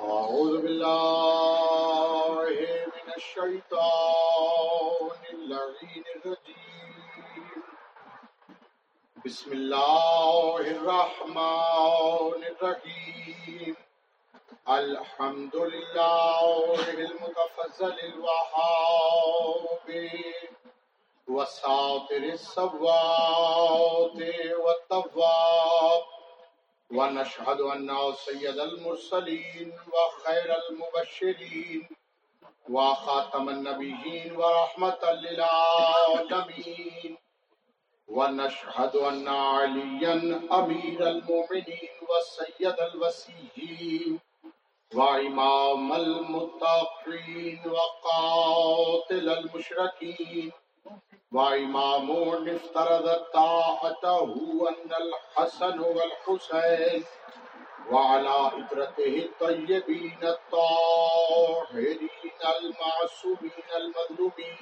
[0.00, 2.46] أعوذ بالله
[2.96, 7.62] من الشيطان اللعين الرجيم.
[9.24, 13.76] بسم الله الرحمن الرحيم.
[14.68, 19.88] الحمد لله المتفضل الوهاب
[21.28, 24.18] وساطر الصوات
[24.64, 26.04] والطواب
[26.94, 27.90] ونشهد أن
[28.26, 31.88] سيد المرسلين وخير المبشرين
[32.70, 37.16] وخاتم النبيين ورحمة للعالمين
[38.08, 44.20] ونشهد أن عليا أمير المؤمنين والسيد الوسيين
[44.94, 50.52] وإمام المتقين وقاتل المشركين
[51.34, 52.10] وإمام
[52.48, 54.34] افترض طاعته
[54.68, 57.04] أن الحسن والحسين
[57.90, 62.08] وعلى إطرته الطيبين الطاهرين
[62.58, 64.58] المعصومين المظلومين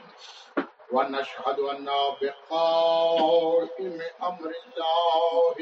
[0.93, 1.89] ونشهد أن
[2.23, 5.57] بقائم أمر الله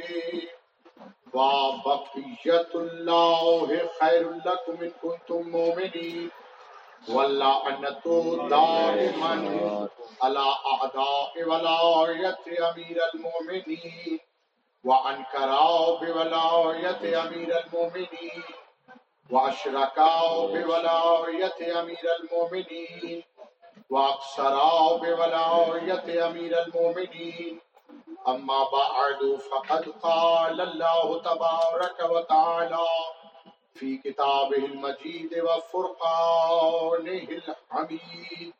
[1.34, 6.30] وبقية الله خير لكم إن كنتم مؤمنين
[7.08, 8.04] واللعنة
[8.50, 9.88] دائما
[10.22, 14.20] على أعداء ولاية أمير المؤمنين
[14.84, 18.42] وأنكروا بولاية أمير المؤمنين
[19.30, 23.24] وأشركوا بولاية أمير المؤمنين
[23.90, 27.60] وأقصروا بولاية أمير المؤمنين.
[28.28, 32.86] أما بعد، فقد قال الله تبارك وتعالى
[33.74, 38.52] في كتابه المجيد وفرقانه الحميد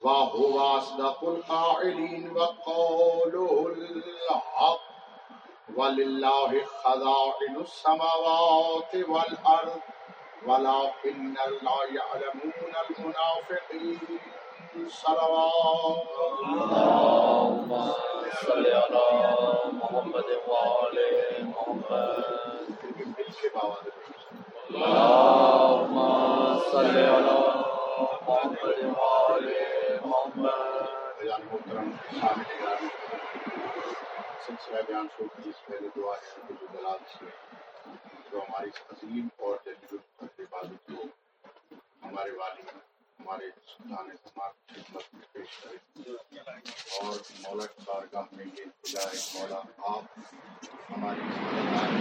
[0.00, 4.80] وهو أصدق القائلين وقوله الحق
[5.76, 9.80] ولله خزائن السماوات والأرض
[10.46, 14.16] ولكن لا يعلمون المنافقين
[14.88, 16.06] صلوات۔
[16.42, 17.92] اللهم
[18.46, 19.28] صل على
[19.72, 22.42] محمد وعلى محمد۔
[23.40, 24.01] کے
[24.72, 24.84] سلسلہ
[34.88, 37.26] بیان شروع کی اس پہلے دعا ہے جلال سے
[38.30, 41.06] جو ہماری عظیم اور جلیل القدر کو
[42.02, 42.81] ہمارے والد
[43.22, 45.76] ہمارے سلطان سماج خدمت میں پیش کرے
[47.00, 49.58] اور مولا کی بارگاہ میں یہ التجا ہے مولا،
[49.90, 50.04] آپ
[50.90, 51.20] ہماری
[51.58, 51.96] ہماری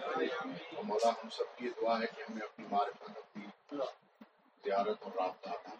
[0.00, 0.26] یعنی
[0.84, 3.44] مولا، ہم سب کی دعا ہے کہ ہمیں اپنی معرفت اپنی
[4.64, 5.74] زیارت اور رابطہ تھا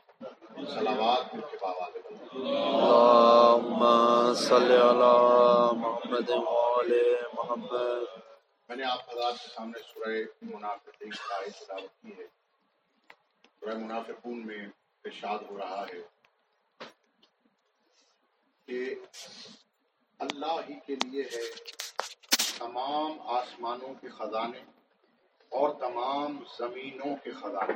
[0.74, 2.00] سلامات مل کے بابا دے
[2.34, 3.80] اللهم
[4.42, 5.14] صل على
[5.80, 7.02] محمد وعلى
[7.34, 8.13] محمد۔
[8.74, 10.08] میں نے آپ حضرات کے سامنے سورہ
[10.42, 12.26] منافقین کا آیت تلاوت کی ہے۔
[13.60, 14.66] سورہ منافقون میں
[15.04, 16.00] ارشاد ہو رہا ہے
[18.66, 18.94] کہ
[20.18, 21.50] اللہ ہی کے لیے ہے
[22.58, 24.58] تمام آسمانوں کے خزانے
[25.48, 27.74] اور تمام زمینوں کے خزانے۔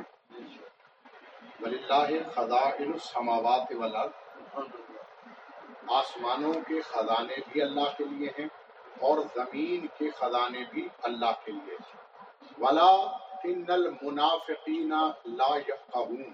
[1.61, 4.11] وللہ خزائن السماوات والارض۔
[5.87, 8.58] آسمانوں کے خزانے بھی اللہ کے لیے ہیں۔
[8.99, 11.77] اور زمین کے خزانے بھی اللہ کے لیے
[12.57, 12.95] ولا
[13.43, 14.89] ان المنافقین
[15.25, 16.33] لا یفقهون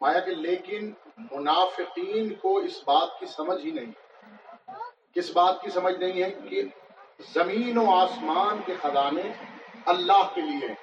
[0.00, 0.92] مایا کہ لیکن
[1.32, 3.92] منافقین کو اس بات کی سمجھ ہی نہیں۔
[5.14, 6.62] کس بات کی سمجھ نہیں ہے؟ کہ
[7.34, 9.22] زمین و آسمان کے خزانے
[9.86, 10.74] اللہ کے لیے ہیں۔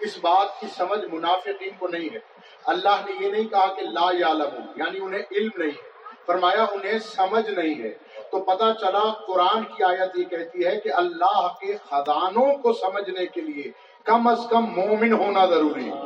[0.00, 2.18] اس بات کی سمجھ منافقین کو نہیں ہے۔
[2.64, 5.88] اللہ نے یہ نہیں کہا کہ لا یعلم یعنی انہیں علم نہیں ہے۔
[6.26, 7.94] فرمایا انہیں سمجھ نہیں ہے۔
[8.30, 13.26] تو پتہ چلا قرآن کی آیت یہ کہتی ہے کہ اللہ کے خزانوں کو سمجھنے
[13.26, 13.72] کے لیے
[14.04, 15.98] کم از کم مومن ہونا ضروری ہے۔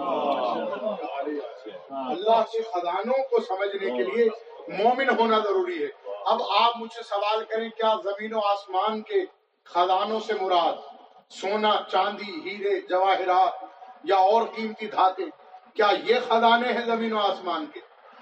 [1.91, 4.29] اللہ کے خزانوں کو سمجھنے کے لیے
[4.69, 5.89] مومن ہونا ضروری ہے۔
[6.27, 9.21] اب آپ مجھ سے سوال کریں، کیا زمین و آسمان کے
[9.65, 10.75] خزانوں سے مراد
[11.31, 13.65] سونا، چاندی، ہیرے، جواہرات
[14.05, 15.23] یا اور قیمتی دھاتے
[15.75, 17.81] کیا یہ خزانے ہیں زمین و آسمان کے؟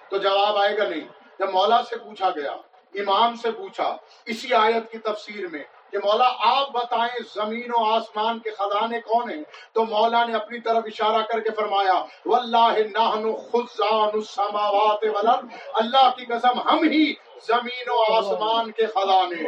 [0.08, 1.08] تو جواب آئے گا نہیں۔
[1.38, 2.56] جب مولا سے پوچھا گیا
[2.94, 3.96] امام سے پوچھا،
[4.26, 9.30] اسی آیت کی تفسیر میں کہ مولا آپ بتائیں زمین و آسمان کے خزانے کون
[9.30, 9.42] ہیں؟
[9.72, 16.10] تو مولا نے اپنی طرف اشارہ کر کے فرمایا، واللہ نحن خزان السماوات والارض، اللہ
[16.16, 17.12] کی قسم ہم ہی
[17.46, 19.42] زمین و آسمان کے خزانے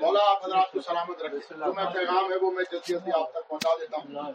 [0.00, 3.32] مولا آپ حضرات کو سلامت رکھے جو میں پیغام ہے وہ میں جلدی جلدی آپ
[3.32, 4.32] تک پہنچا دیتا ہوں۔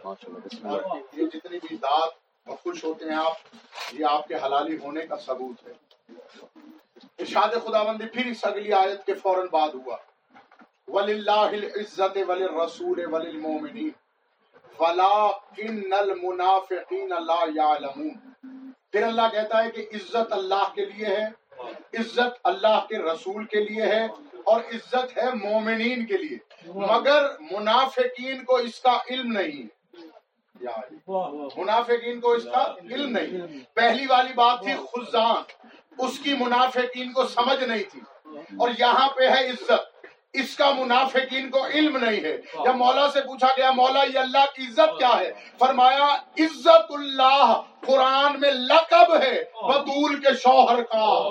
[0.68, 2.10] اور یہ جتنی بھی داد
[2.46, 3.32] اور خوش ہوتے ہیں آپ،
[3.92, 5.72] یہ آپ کے حلالی ہونے کا ثبوت ہے۔
[7.18, 9.96] ارشاد خدا بندی پھر اس اگلی آیت کے فوراً بعد ہوا۔
[10.88, 13.90] وللہ العزت وللرسول وللمومنین
[14.78, 18.32] ولکن المنافقین لا یعلمون
[18.92, 21.26] پھر اللہ کہتا ہے کہ عزت اللہ کے لیے ہے،
[21.98, 24.04] عزت اللہ کے رسول کے لیے ہے
[24.44, 26.38] اور عزت ہے مومنین کے لیے۔
[26.74, 29.81] مگر منافقین کو اس کا علم نہیں۔ ہے
[31.56, 33.58] منافقین کو اس کا علم نہیں.
[33.74, 35.66] پہلی والی بات تھی خزان۔
[35.98, 38.00] اس کی منافقین کو سمجھ نہیں تھی۔
[38.38, 43.20] اور یہاں پہ ہے عزت۔ اس کا منافقین کو علم نہیں ہے۔ جب مولا سے
[43.20, 49.22] پوچھا گیا مولا یہ اللہ کی عزت کیا ہے؟ فرمایا عزت اللہ قرآن میں لقب
[49.22, 51.28] ہے بدول کے شوہر کا۔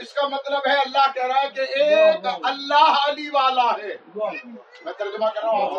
[0.00, 3.03] اس کا مطلب ہے اللہ کہہ رہا ہے کہ ایک اللہ
[3.34, 3.96] والا ہے۔
[4.84, 5.70] میں ترجمہ کر رہا ہوں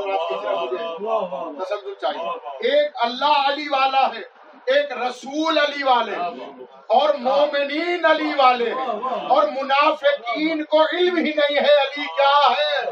[2.01, 2.29] چاہیے۔
[2.71, 6.15] ایک اللہ علی والا ہے ایک رسول علی والے
[6.87, 8.71] اور مومنین علی والے
[9.29, 12.85] اور منافقین کو علم ہی نہیں ہے علی کیا ہے۔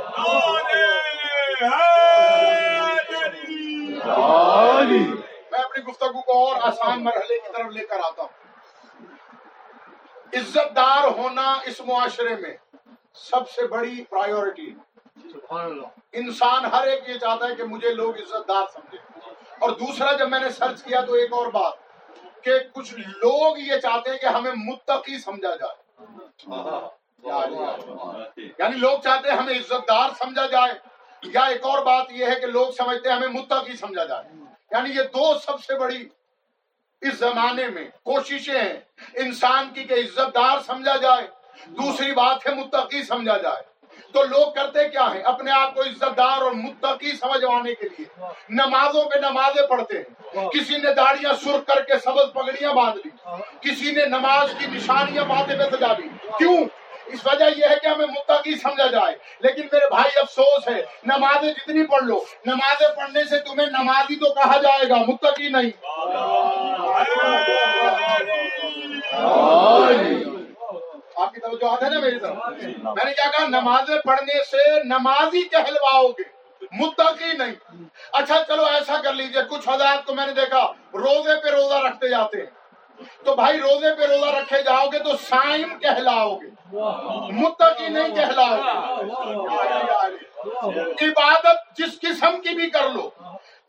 [5.52, 8.44] میں اپنی گفتگو کو اور آسان مرحلے کی طرف لے کر آتا ہوں۔
[10.36, 12.58] عزت دار ہونا اس معاشرے میں
[13.14, 14.74] سب سے بڑی پرائیورٹی
[16.12, 18.98] انسان ہر ایک یہ چاہتا ہے کہ مجھے لوگ عزت دار سمجھے۔
[19.60, 21.74] اور دوسرا جب میں نے سرچ کیا تو ایک اور بات
[22.44, 25.84] کہ کچھ لوگ یہ چاہتے ہیں کہ ہمیں متقی سمجھا جائے۔
[28.38, 30.74] یعنی لوگ چاہتے ہیں ہمیں عزت دار سمجھا جائے۔
[31.24, 34.24] یا ایک اور بات یہ ہے کہ لوگ سمجھتے ہیں ہمیں متقی سمجھا جائے۔
[34.72, 36.10] یعنی یہ دو سب سے بڑی
[37.02, 38.80] اس زمانے میں کوششیں ہیں
[39.14, 43.74] انسان کی کہ عزت دار سمجھا جائے۔ دوسری بات ہے متقی سمجھا جائے۔
[44.14, 48.06] تو لوگ کرتے کیا ہیں؟ اپنے آپ کو عزت دار اور متقی سمجھوانے کے لیے۔
[48.50, 53.10] نمازوں پہ نمازیں پڑھتے ہیں۔ کسی نے داڑیاں سر کر کے سبز پگڑیاں باندھ لی۔
[53.62, 56.08] کسی نے نماز کی نشانیاں ماتھے پہ سجا لی
[56.38, 56.58] کیوں؟
[57.06, 61.54] اس وجہ یہ ہے کہ ہمیں متقی سمجھا جائے۔ لیکن میرے بھائی افسوس ہے نمازیں
[61.54, 65.72] جتنی پڑھ لو نمازیں پڑھنے سے تمہیں نمازی تو کہا جائے گا متقی نہیں۔
[71.16, 72.38] آپ کی توجہ ہے نا میری طرف؟
[72.84, 76.24] میں نے کیا کہا، نمازیں پڑھنے سے نمازی کہلواؤ گے
[76.72, 77.54] متقی نہیں۔
[78.14, 82.10] اچھا چلو ایسا کر لیجیے، کچھ حضرات کو میں نے دیکھا، روزے پہ روزہ رکھتے
[82.10, 82.64] جاتے ہیں۔
[83.26, 86.48] تو بھائی، روزے پہ روزہ رکھے جاؤ گے تو سائم کہلاؤ گے
[87.32, 89.06] متقی نہیں کہلاؤ گے
[91.06, 93.10] عبادت جس قسم کی بھی کر لو،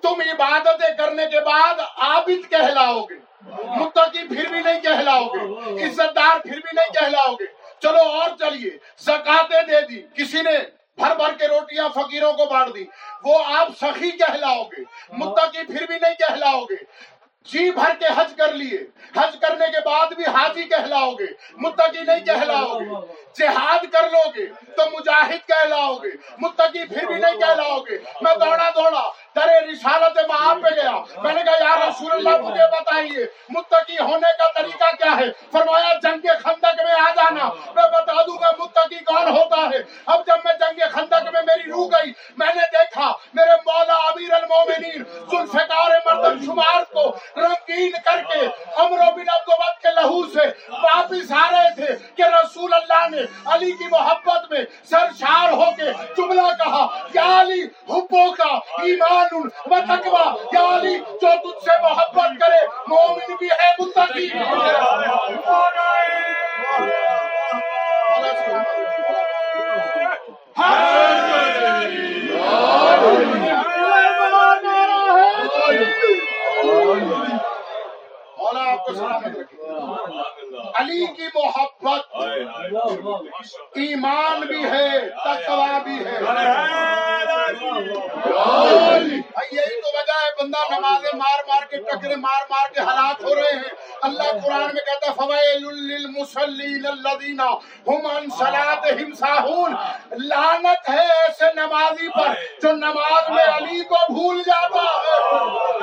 [0.02, 3.14] تم عبادتیں کرنے کے بعد عابد کہلاؤ گے
[3.62, 7.46] متقی پھر بھی نہیں کہلاؤ گے عزت دار پھر بھی نہیں کہلاؤ گے۔
[7.80, 10.58] چلو اور چلیے زکاتے دے دی، کسی نے
[10.98, 12.84] بھر بھر کے روٹیاں فقیروں کو بانٹ دی،
[13.24, 16.76] وہ آپ سخی کہلاؤ گے، متقی پھر بھی نہیں کہلاؤ گے۔
[17.48, 18.78] جی بھر کے حج کر لیے۔
[19.16, 21.26] حج کرنے کے بعد بھی حاجی کہلاؤ گے
[21.56, 22.94] متقی نہیں کہلاؤ گے
[23.38, 24.46] جہاد کر لو گے
[24.76, 29.02] تو مجاہد کہلاؤ گے متقی پھر بھی نہیں کہلاؤ گے میں دوڑا دوڑا
[29.34, 30.90] ترے رسالت وہاں پہ گیا۔
[31.22, 35.92] میں نے کہا، یا رسول اللہ، مجھے بتائیے، متقی ہونے کا طریقہ کیا ہے؟ فرمایا،
[36.02, 40.44] جنگ خندق میں آ جانا میں بتا دوں گا متقی کون ہوتا ہے اب جب
[40.44, 45.90] میں جنگ خندق میں میری روح گئی میں نے دیکھا میرے مولا امیر المومنین ذوالفقار
[46.06, 47.04] مردم شمار کو
[47.36, 48.46] رنگین کر کے
[48.76, 53.22] امر بن عبد کے لہو سے واپس آ رہے تھے کہ رسول اللہ نے
[53.54, 59.42] علی کی محبت میں سرشار ہو کے جملہ کہا یا علی حبوں کا ایمان و
[59.88, 64.28] تقوی یا علی جو تجھ سے محبت کرے مومن بھی ہے متقی
[78.36, 78.74] مولا
[79.24, 79.56] آپ رکھے
[80.74, 82.02] علی کی محبت۔
[83.74, 86.18] ایمان بھی ہے تقوا بھی ہے۔
[89.52, 93.34] یہی تو وجہ ہے بندہ نمازیں مار مار کے ٹکرے مار مار کے ہلاک ہو
[93.34, 97.40] رہے ہیں۔ اللہ قرآن میں کہتا فویل للمصلین الذین
[97.88, 99.74] هم عن صلاتهم ساہون
[100.10, 105.74] لعنت ہے ایسے نمازی پر جو نماز میں علی کو بھول جاتا ہے۔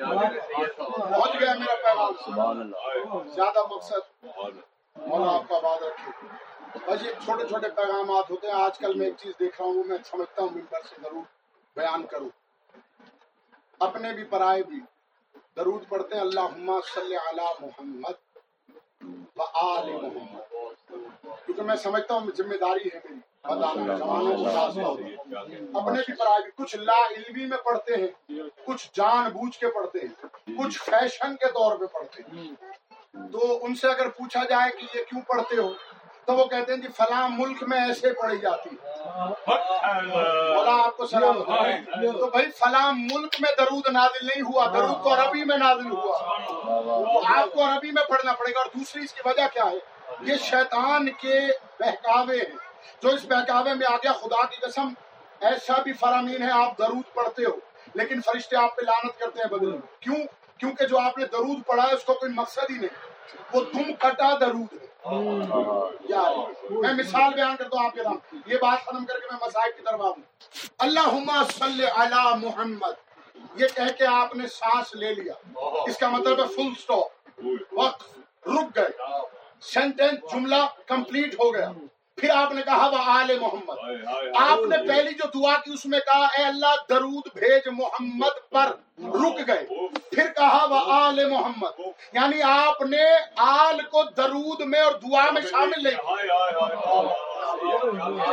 [0.00, 2.12] پہنچ گیا میرا پیغام
[3.34, 4.26] زیادہ مقصد
[4.96, 6.10] مولا آپ کا بات رکھے
[6.86, 9.84] بس یہ چھوٹے چھوٹے پیغامات ہوتے ہیں آج کل میں ایک چیز دیکھ رہا ہوں
[9.84, 11.22] میں سمجھتا ہوں ممبر سے ضرور
[11.76, 12.28] بیان کروں
[13.80, 14.80] اپنے بھی پرائے بھی
[15.56, 16.80] درود پڑھتے ہیں اللہ.
[16.94, 18.29] صلی علی محمد
[19.52, 20.52] آل محمد۔
[21.46, 23.20] کیونکہ میں سمجھتا ہوں ذمہ داری ہے میری۔
[25.74, 30.28] اپنے بھی پرائیویٹ کچھ لا علمی میں پڑھتے ہیں کچھ جان بوجھ کے پڑھتے ہیں
[30.58, 32.54] کچھ فیشن کے طور پہ پڑھتے ہیں۔
[33.32, 35.72] تو ان سے اگر پوچھا جائے کہ یہ کیوں پڑھتے ہو؟
[36.30, 38.70] تو وہ کہتے ہیں جی فلاں ملک میں ایسے پڑھی جاتی
[40.06, 41.42] مولا آپ کو سلام
[42.12, 46.18] تو بھائی فلاں ملک میں درود نازل نہیں ہوا درود تو عربی میں نازل ہوا۔
[47.40, 49.78] آپ کو عربی میں پڑھنا پڑے گا اور دوسری اس کی وجہ کیا ہے؟
[50.20, 51.40] یہ شیطان کے
[51.80, 52.56] بہکاوے ہیں۔
[53.02, 54.88] جو اس بہکاوے میں آ گیا خدا کی قسم
[55.40, 57.56] ایسا بھی فرامین ہے آپ درود پڑھتے ہو
[57.94, 60.24] لیکن فرشتے آپ پہ لانت کرتے ہیں بدل کیوں؟
[60.58, 63.10] کیونکہ جو آپ نے درود پڑھا ہے اس کو کوئی مقصد ہی نہیں۔
[63.52, 68.84] وہ دم کٹا درود ہے۔ میں مثال بیان کرتا ہوں آپ کے نام یہ بات
[68.84, 70.14] ختم کر کے میں مسائل کی طرف آؤں۔
[70.78, 72.92] اللہ صلی علی محمد۔
[73.56, 77.40] یہ کہہ کے آپ نے سانس لے لیا۔ اس کا مطلب ہے فل سٹاپ
[77.72, 78.02] وقت
[78.46, 79.08] رک گئے۔
[79.60, 81.72] سینٹینس جملہ کمپلیٹ ہو گیا۔
[82.20, 85.98] پھر آپ نے کہا وہ آل محمد آپ نے پہلی جو دعا کی اس میں
[86.02, 88.72] کہا اے اللہ درود بھیج محمد پر
[89.14, 89.64] رک گئے
[90.10, 91.80] پھر کہا وہ آل محمد
[92.12, 93.04] یعنی آپ نے
[93.46, 95.96] آل کو درود میں اور دعا میں شامل نہیں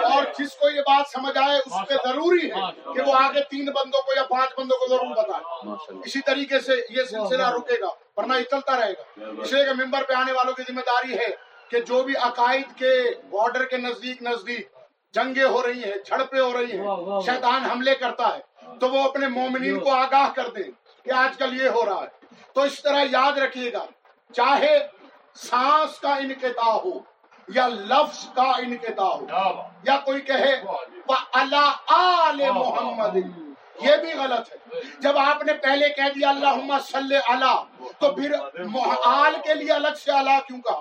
[0.08, 3.72] اور جس کو یہ بات سمجھ آئے اس پہ ضروری ہے کہ وہ آگے تین
[3.72, 7.89] بندوں کو یا پانچ بندوں کو ضرور بتائے اسی طریقے سے یہ سلسلہ رکے گا
[8.17, 11.17] ورنہ یہ چلتا رہے گا اس لیے کہ ممبر پہ آنے والوں کی ذمہ داری
[11.17, 11.29] ہے
[11.69, 12.93] کہ جو بھی عقائد کے
[13.29, 14.67] بارڈر کے نزدیک نزدیک
[15.13, 16.86] جنگیں ہو رہی ہیں جھڑپیں ہو رہی ہیں
[17.25, 18.41] شیطان حملے کرتا ہے
[18.79, 20.69] تو وہ اپنے مومنین کو آگاہ کر دیں
[21.05, 23.86] کہ آج کل یہ ہو رہا ہے۔ تو اس طرح یاد رکھیے گا
[24.33, 24.77] چاہے
[25.36, 26.91] سانس کا انقطاع ہو
[27.47, 29.25] یا لفظ کا انقطاع ہو
[29.83, 30.53] یا کوئی کہے
[31.33, 33.15] اللہ آل محمد.
[33.81, 37.63] یہ بھی غلط ہے۔ جب آپ نے پہلے کہہ دیا اللہ صلی اللہ
[38.00, 38.33] تو پھر
[39.05, 40.79] آل کے لیے الگ سے اللہ کیوں کہا؟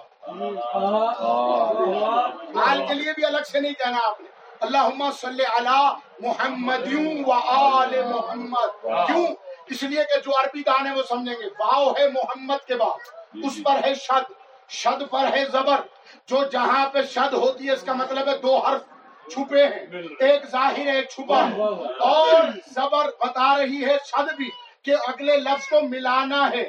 [2.58, 4.28] حال کے لیے بھی الگ سے نہیں کہنا آپ نے۔
[4.60, 6.94] اللہ صلی علی محمد
[7.26, 9.26] و آل محمد۔ کیوں؟
[9.66, 12.98] اس لیے کہ جو عربی گانے وہ سمجھیں گے۔ واؤ ہے محمد کے بعد،
[13.44, 14.32] اس پر ہے شد
[14.68, 15.80] شد پر ہے زبر۔
[16.26, 18.82] جو جہاں پہ شد ہوتی ہے، اس کا مطلب ہے دو حرف
[19.30, 19.86] چھپے ہیں۔
[20.20, 21.62] ایک ظاہر ہے، ایک چھپا ہے۔
[21.98, 22.42] اور
[22.74, 24.50] زبر بتا رہی ہے شد بھی۔
[24.86, 26.64] کہ اگلے لفظ کو ملانا ہے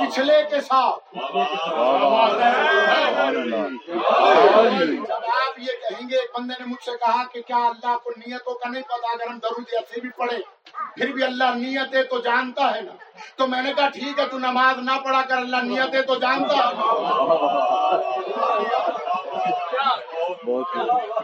[0.00, 1.14] پچھلے کے ساتھ۔
[5.06, 8.10] جب آپ یہ کہیں گے ایک بندے نے مجھ سے کہا کہ کیا اللہ کو
[8.16, 10.38] نیتوں کا نہیں پتا؟ اگر ہم درود ایسے بھی پڑھے
[10.94, 12.92] پھر بھی اللہ نیتیں تو جانتا ہے نا۔
[13.36, 16.56] تو میں نے کہا ٹھیک ہے تو نماز نہ پڑھا کر اللہ نیتیں تو جانتا
[16.56, 16.72] ہے۔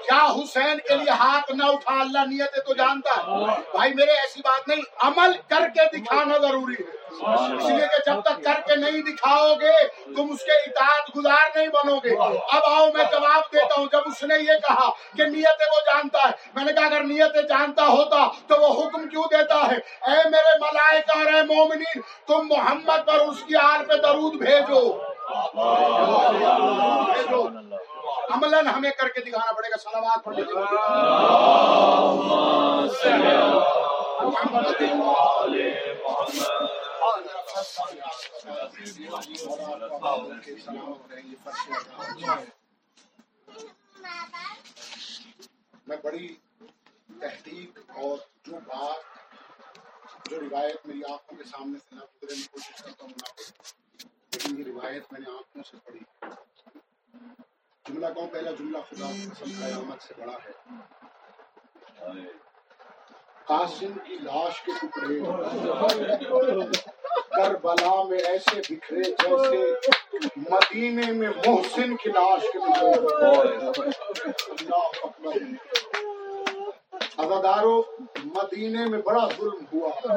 [0.06, 4.40] کیا حسین کے لیے ہاتھ نہ اٹھا اللہ نیت تو جانتا ہے۔ بھائی میرے ایسی
[4.44, 6.90] بات نہیں عمل کر کے دکھانا ضروری ہے۔
[7.54, 9.72] اس لیے کہ جب تک کر کے نہیں دکھاؤ گے
[10.16, 12.14] تم اس کے اطاعت گزار نہیں بنو گے۔
[12.52, 16.18] اب آؤ میں جواب دیتا ہوں۔ جب اس نے یہ کہا کہ نیتیں وہ جانتا
[16.24, 19.76] ہے میں نے کہا اگر نیتیں جانتا ہوتا تو وہ حکم کیوں دیتا ہے؟
[20.10, 24.82] اے میرے ملائکہ اور اے مومنین تم محمد پر اس کی آر پہ درود بھیجو۔
[28.30, 30.42] عمل ہمیں کر کے دکھانا پڑے گا سلامات پڑھنے
[45.86, 46.28] میں بڑی
[47.20, 52.82] تحقیق اور جو بات، جو روایت میری آنکھوں کے سامنے سے نہ گزرے، میں کوشش
[52.82, 53.12] کرتا ہوں
[54.32, 56.00] لیکن یہ روایت میں نے آنکھوں سے پڑھی۔
[57.88, 60.52] جملہ کہوں پہلا جملہ خدا قسم قیامت سے بڑا ہے؟
[63.46, 65.20] قاسم کی لاش کے ٹکڑے۔
[67.36, 72.92] کربلا میں ایسے بکھرے جیسے مدینے میں محسن کی لاش کے ٹکڑے۔
[77.16, 77.82] ادادارو
[78.24, 80.14] مدینے میں بڑا ظلم ہوا۔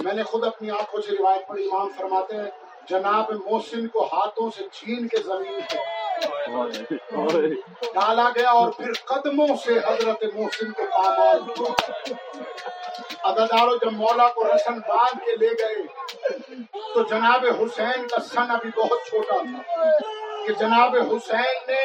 [0.00, 2.50] میں نے خود اپنی آنکھوں سے روایت پڑھی، امام فرماتے ہیں
[2.88, 5.78] جناب محسن کو ہاتھوں سے چھین کے زمین پہ
[7.94, 11.38] ڈالا گیا اور پھر قدموں سے حضرت محسن کو پامال
[13.24, 15.82] ادادارو جب مولا کو رسن باندھ کے لے گئے،
[16.94, 19.90] تو جناب حسین کا سن ابھی بہت چھوٹا تھا
[20.46, 21.82] کہ جناب حسین نے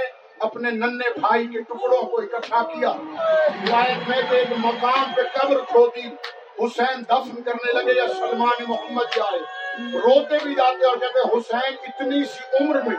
[0.48, 6.08] اپنے ننے بھائی کے ٹکڑوں کو اکٹھا کیا۔ روایت میں ایک مقام پہ قبر کھودی
[6.60, 9.40] حسین دفن کرنے لگے یا سلمان محمد جائے۔
[9.78, 12.96] روتے بھی جاتے اور کہتے حسین اتنی سی عمر میں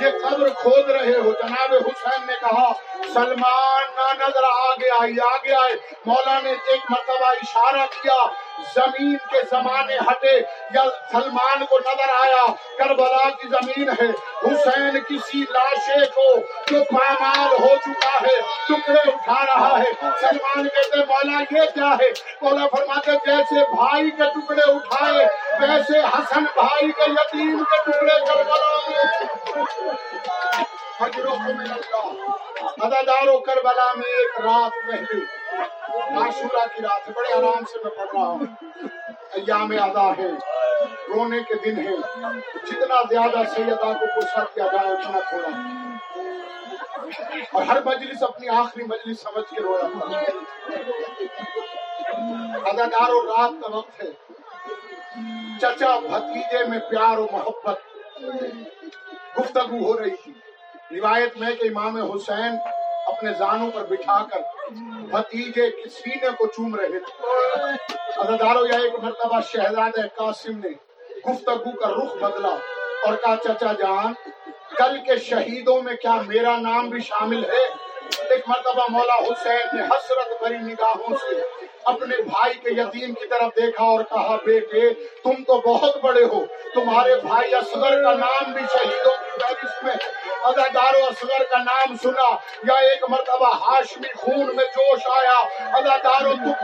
[0.00, 2.72] یہ قبر کھود رہے ہو۔ جناب حسین نے کہا،
[3.14, 8.26] سلمان نہ نظر آگے آئی، آگے آئے۔ مولا نے ایک مرتبہ اشارہ کیا،
[8.74, 10.36] زمین کے زمانے ہٹے
[10.74, 12.46] یا سلمان کو نظر آیا،
[12.78, 14.10] کربلا کی زمین ہے۔
[14.44, 16.36] حسین کسی لاشے کو
[16.70, 22.10] جو پامال ہو چکا ہے، ٹکڑے اٹھا رہا ہے۔ سلمان کہتے مولا یہ کیا ہے؟
[22.42, 25.26] مولا فرماتے جیسے بھائی کے ٹکڑے اٹھائے
[25.60, 29.26] ویسے حسن بھائی کے یتیم کے ٹکڑے کربلا میں۔
[32.80, 35.24] ادادارو کربلا میں ایک رات پہلے۔
[35.98, 38.38] عاشورہ کی رات ہے، بڑے آرام سے میں پڑھ رہا ہوں۔
[39.32, 40.28] ایام ادا ہے،
[41.08, 41.96] رونے کے دن ہے
[42.66, 45.48] جتنا زیادہ سیدا کو غصہ کیا جائے، اتنا تھوڑا۔
[47.52, 50.18] اور ہر مجلس اپنی آخری مجلس سمجھ کے رویا۔ تھا
[52.68, 54.15] ادادار و رات کا وقت ہے۔
[55.60, 57.78] چچا بھتیجے میں پیار و محبت
[59.38, 60.32] گفتگو ہو رہی تھی۔
[60.90, 62.56] روایت میں کہ امام حسین
[63.06, 64.40] اپنے زانوں پر بٹھا کر
[65.10, 67.22] بھتیجے کی سینے کو چوم رہے تھے۔
[68.70, 70.68] یا ایک مرتبہ شہزاد قاسم نے
[71.30, 72.54] گفتگو کا رخ بدلا
[73.06, 74.12] اور کہا، چچا جان،
[74.76, 77.64] کل کے شہیدوں میں کیا میرا نام بھی شامل ہے؟
[78.30, 83.56] ایک مرتبہ مولا حسین نے حسرت بری نگاہوں سے اپنے بھائی کے یتیم کی طرف
[83.56, 88.60] دیکھا اور کہا، بیٹے، تم تو بہت بڑے ہو۔ تمہارے بھائی اصغر کا نام بھی
[88.72, 89.94] شہیدوں کی فہرست میں
[90.44, 96.22] ادادار اصغر کا نام سنا، یا ایک مرتبہ ہاشمی خون میں جوش آیا۔ ادادار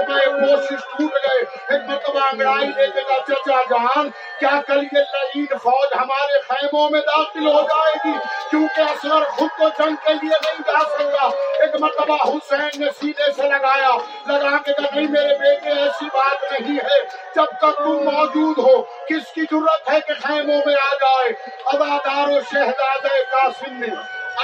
[0.08, 5.46] میں کوشش ٹوٹ گئے۔ ایک مرتبہ انگڑائی لے کے چچا جان، کیا کل یہ لعین
[5.46, 8.18] فوج ہمارے خیموں میں داخل ہو جائے گی؟
[8.50, 11.26] کیونکہ اصغر خود کو جنگ کے لیے نہیں جا سکتا۔
[11.62, 13.90] ایک مرتبہ حسین نے سینے سے لگایا۔
[14.26, 17.00] لگا کے کہا، نہیں میرے بیٹے، ایسی بات نہیں ہے۔
[17.34, 21.28] جب تک تم موجود ہو کس کی ضرورت ہے کہ خیموں میں آ جائے؟
[21.66, 23.86] ادادار و شہزاد قاسم نے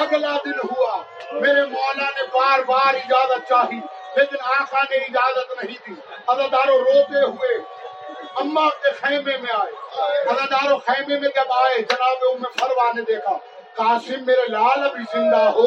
[0.00, 3.80] اگلا دن ہوا۔ میرے مولا نے بار بار اجازت چاہی،
[4.16, 7.54] لیکن آقا نے اجازت نہیں دی۔ ادادارو روتے ہوئے
[8.36, 13.38] اما کے خیمے میں آئے۔ ادادارو خیمے میں جب آئے، جناب ام فروا نے دیکھا۔
[13.78, 15.66] قاسم میرے لال ابھی زندہ ہو۔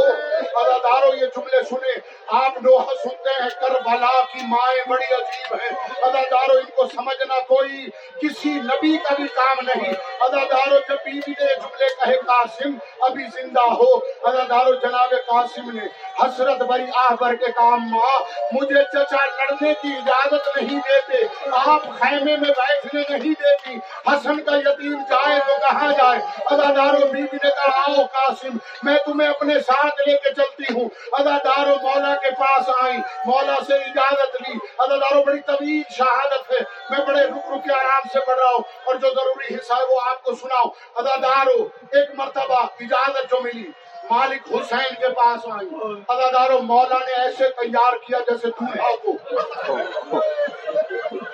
[0.56, 5.70] ادادارو یہ جملے سنے آپ نوحہ سنتے ہیں، کربلا کی مائیں بڑی عجیب ہیں۔
[6.02, 7.90] ادادارو ان کو سمجھنا کوئی
[8.22, 12.70] کسی نبی کا بھی کام نہیں۔ ادادارو جب بیوی نے جملے کہے قاسم،
[13.02, 15.86] ابھی زندہ ہو۔ ادادارو جناب قاسم نے
[16.20, 18.20] حسرت بری آہ بر کے کام ماں،
[18.52, 23.76] مجھے چچا لڑنے کی اجازت نہیں دیتے، آپ خیمے میں بیٹھنے نہیں دیتی۔
[24.08, 28.98] حسن کا یتیم جائے تو کہاں جائے؟ اللہ ادادارو بیوی نے کہا، آؤ قاسم، میں
[29.06, 33.74] تمہیں اپنے ساتھ لے کے چلتی ہوں۔ ادادار و مولا کے پاس آئی، مولا سے
[33.74, 38.40] اجازت لی۔ ادادارو بڑی طویل شہادت ہے۔ میں بڑے رک رک کے آرام سے پڑھ
[38.40, 40.64] رہا ہوں اور جو ضروری حصہ ہے وہ آپ کو سناؤ
[40.96, 43.72] ادادارو ایک مرتبہ اجازت جو ملی،
[44.12, 45.70] مالک حسین کے پاس آئی۔
[46.08, 49.12] ادادارو مولا نے ایسے تیار کیا جیسے دولہا کو۔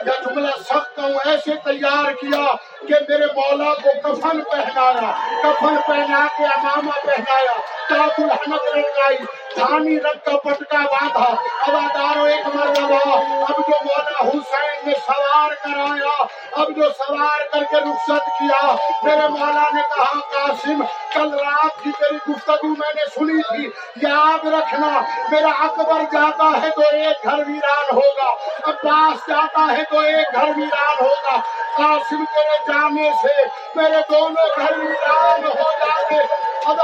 [0.06, 2.56] یا جملہ سخت ہوں ایسے تیار کیا
[2.88, 5.12] کہ میرے مولا کو کفن پہنایا،
[5.44, 9.18] کفن پہنا کے امامہ پہنایا۔ تاج الحمد لگائی
[9.58, 11.28] دھانی رنگ کا پٹکا باندھا
[11.68, 16.16] ادادارو ایک مرتبہ اب جو مولا حسین نے سوار کرایا
[16.54, 18.62] اب جو سوار کر کے رخصت کیا
[19.04, 23.70] میرے مولا نے کہا قاسم کل رات کی تیری گفتگو میں نے سنی تھی
[24.02, 24.92] یاد رکھنا
[25.32, 28.32] میرا اکبر جاتا ہے تو ایک گھر ویران ہوگا
[28.66, 31.40] عباس جاتا ہے تو ایک گھر ویران ہوگا
[31.78, 33.36] قاسم تیرے جانے سے
[33.76, 35.87] میرے دونوں گھر ویران ہو جاتے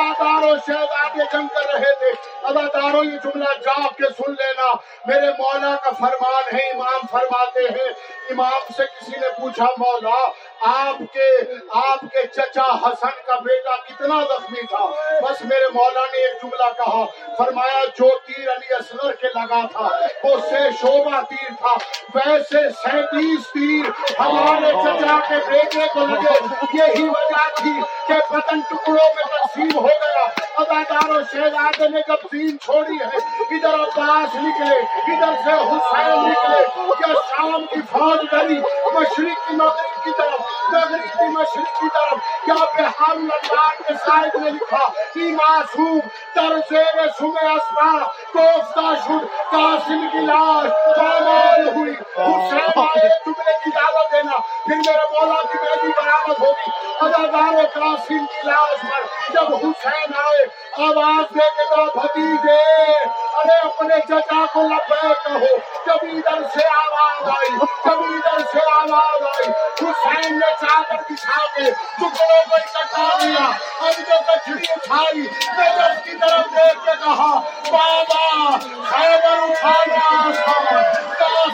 [0.03, 4.73] ادادار شاید آگے جم کر رہے تھے۔ اداداروں یہ جملہ جاپ کے سن لینا۔
[5.05, 7.93] میرے مولا کا فرمان ہے، امام فرماتے ہیں۔
[8.29, 10.31] امام سے کسی نے پوچھا، مولا
[10.65, 11.29] آپ کے
[11.73, 14.85] آپ کے چچا حسن کا بیٹا کتنا زخمی تھا۔
[15.21, 17.05] بس میرے مولا نے ایک جملہ کہا،
[17.37, 19.89] فرمایا، جو تیر علی اصغر کے لگا تھا
[20.23, 21.73] وہ سے شوبہ تیر تھا۔
[22.15, 29.13] ویسے سینتیس تیر ہمارے چچا کے بیٹے کو لگے۔ یہی وجہ تھی کہ پتن ٹکڑوں
[29.15, 34.75] میں تقسیم ہو گیا۔ ادادار و شہزادے نے جب دین چھوڑی ہے۔ ادھر عباس نکلے،
[34.79, 38.59] ادھر سے حسین نکلے۔ یا شام کی فوج گئی
[38.93, 40.41] مشرق کی مغرب کی طرف،
[40.73, 45.99] مغرب کی مشرق کی طرف۔ یا بہار اللہ کے صاحب نے لکھا کہ معصوم
[46.35, 53.69] در زیر سمے اسما کوفتہ شد، قاسم کی لاش پامال ہوئی۔ حسین آئے جملے کی
[53.69, 56.69] دعوت دینا۔ پھر میرے مولا کی بیٹی برامت ہوگی۔
[57.01, 60.42] ادادار قاسم کی لاش پر جب حسین آئے
[60.85, 62.57] آواز دے کے کہا بھتیجے،
[63.39, 69.21] ارے اپنے چچا کو لبے کہو، جب ادھر سے آواز آئی، جب ادھر سے آواز
[69.33, 69.49] آئی،
[69.81, 73.45] حسین نے چادر بچھا کے ٹکڑوں کو اکٹھا لیا
[73.79, 75.21] اب جو کچھڑی اٹھائی
[75.57, 77.31] میں جب کی طرف دیکھ کے کہا،
[77.71, 78.57] بابا،
[78.89, 81.02] خیبر اٹھانا آسان قاسم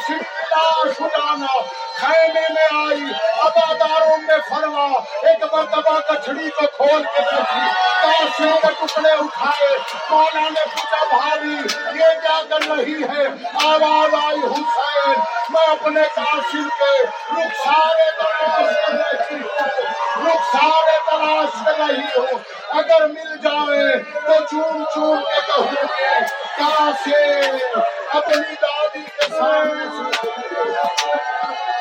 [0.08, 0.14] کی
[0.52, 1.60] لاش اٹھانا
[2.00, 3.04] خیمے میں آئی
[3.44, 4.86] اباداروں میں فرما،
[5.28, 7.66] ایک مرتبہ کچھڑی کو کھول کے دیکھی
[8.02, 9.78] قاسم کے ٹکڑے اٹھائے
[10.10, 11.56] مولا نے پوچھا بھاری
[12.00, 13.26] یہ کیا کر رہی ہے؟
[13.66, 16.94] آواز آئی، حسین، میں اپنے قاسم کے
[17.36, 22.38] رخسارے تلاش کر رہی ہوں، رخسارے تلاش کر رہی ہوں۔
[22.80, 26.20] اگر مل جائے تو چون چون کے کہوں گے
[26.58, 27.80] قاسم
[28.18, 31.70] اپنی دار دادی کے سامنے سے